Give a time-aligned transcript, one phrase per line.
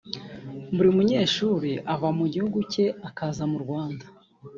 [0.75, 4.05] buri munyeshuri ava mu gihugu cye akaza mu Rwanda